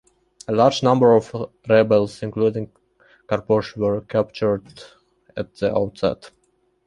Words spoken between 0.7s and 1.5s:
number of